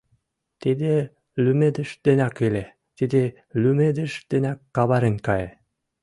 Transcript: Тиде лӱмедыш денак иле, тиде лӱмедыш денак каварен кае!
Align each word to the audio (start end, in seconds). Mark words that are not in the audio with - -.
Тиде 0.61 0.93
лӱмедыш 1.43 1.89
денак 2.05 2.35
иле, 2.47 2.65
тиде 2.97 3.23
лӱмедыш 3.61 4.13
денак 4.31 4.59
каварен 4.75 5.15
кае! 5.25 5.49